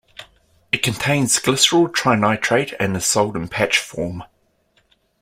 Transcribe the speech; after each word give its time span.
It 0.71 0.81
contains 0.81 1.37
glyceryl 1.37 1.87
trinitrate 1.93 2.73
and 2.79 2.97
is 2.97 3.05
sold 3.05 3.35
in 3.37 3.47
patch 3.47 3.77
form. 3.77 4.23